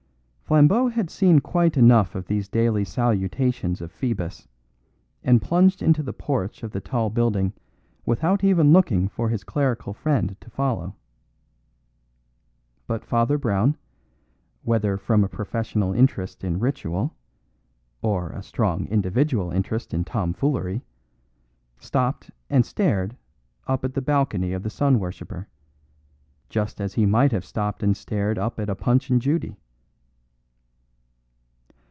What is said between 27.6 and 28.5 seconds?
and stared